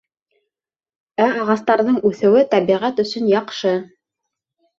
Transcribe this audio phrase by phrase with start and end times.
[1.25, 3.77] Ә ағастарҙың үҫеүе тәбиғәт өсөн яҡшы.